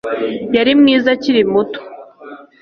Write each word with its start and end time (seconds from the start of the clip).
Yari 0.55 0.71
mwiza 0.79 1.07
akiri 1.15 1.41
muto 1.51 1.79